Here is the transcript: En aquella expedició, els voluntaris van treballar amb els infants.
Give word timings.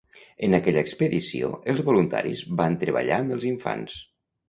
En 0.45 0.55
aquella 0.59 0.83
expedició, 0.85 1.51
els 1.75 1.83
voluntaris 1.91 2.43
van 2.65 2.81
treballar 2.87 3.23
amb 3.23 3.41
els 3.41 3.51
infants. 3.55 4.05